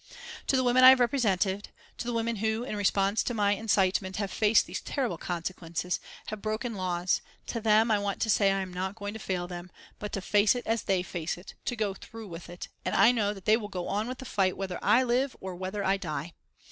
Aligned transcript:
"_To 0.47 0.53
the 0.55 0.63
women 0.63 0.83
I 0.83 0.89
have 0.89 0.99
represented, 0.99 1.69
to 1.99 2.05
the 2.07 2.13
women 2.13 2.37
who, 2.37 2.63
in 2.63 2.75
response 2.75 3.21
to 3.21 3.35
my 3.35 3.51
incitement, 3.51 4.15
have 4.17 4.31
faced 4.31 4.65
these 4.65 4.81
terrible 4.81 5.19
consequences, 5.19 5.99
have 6.29 6.41
broken 6.41 6.73
laws, 6.73 7.21
to 7.45 7.61
them, 7.61 7.91
I 7.91 7.99
want 7.99 8.19
to 8.21 8.29
say 8.31 8.51
I 8.51 8.61
am 8.61 8.73
not 8.73 8.95
going 8.95 9.13
to 9.13 9.19
fail 9.19 9.47
them, 9.47 9.69
but 9.99 10.11
to 10.13 10.19
face 10.21 10.55
it 10.55 10.65
as 10.65 10.81
they 10.85 11.03
face 11.03 11.37
it, 11.37 11.53
to 11.65 11.75
go 11.75 11.93
through 11.93 12.29
with 12.29 12.49
it, 12.49 12.67
and 12.83 12.95
I 12.95 13.11
know 13.11 13.31
that 13.35 13.45
they 13.45 13.57
will 13.57 13.67
go 13.69 13.87
on 13.89 14.07
with 14.07 14.17
the 14.17 14.25
fight 14.25 14.57
whether 14.57 14.79
I 14.83 15.03
live 15.03 15.35
or 15.39 15.55
whether 15.55 15.83
I 15.83 15.97
die. 15.97 16.33